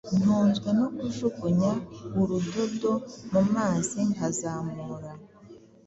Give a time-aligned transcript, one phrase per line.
[0.19, 1.71] Ntunzwe no kujugunya
[2.19, 2.91] urudodo
[3.31, 5.11] mu mazi nkazamura